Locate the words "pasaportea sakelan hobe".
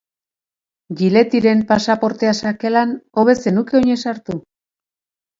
1.71-3.35